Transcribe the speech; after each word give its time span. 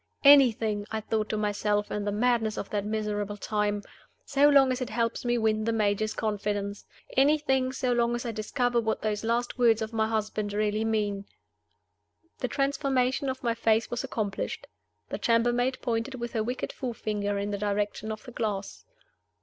"Anything" 0.23 0.87
(I 0.89 0.99
thought 0.99 1.29
to 1.29 1.37
myself, 1.37 1.91
in 1.91 2.05
the 2.05 2.11
madness 2.11 2.57
of 2.57 2.71
that 2.71 2.83
miserable 2.87 3.37
time) 3.37 3.83
"so 4.25 4.49
long 4.49 4.71
as 4.71 4.81
it 4.81 4.89
helps 4.89 5.23
me 5.23 5.35
to 5.35 5.41
win 5.41 5.63
the 5.65 5.71
Major's 5.71 6.15
confidence! 6.15 6.85
Anything, 7.15 7.71
so 7.71 7.93
long 7.93 8.15
as 8.15 8.25
I 8.25 8.31
discover 8.31 8.81
what 8.81 9.03
those 9.03 9.23
last 9.23 9.59
words 9.59 9.79
of 9.79 9.93
my 9.93 10.07
husband's 10.07 10.55
really 10.55 10.83
mean!" 10.83 11.25
The 12.39 12.47
transformation 12.47 13.29
of 13.29 13.43
my 13.43 13.53
face 13.53 13.91
was 13.91 14.03
accomplished. 14.03 14.65
The 15.09 15.19
chambermaid 15.19 15.79
pointed 15.83 16.15
with 16.15 16.33
her 16.33 16.41
wicked 16.43 16.73
forefinger 16.73 17.37
in 17.37 17.51
the 17.51 17.59
direction 17.59 18.11
of 18.11 18.23
the 18.23 18.31
glass. 18.31 18.85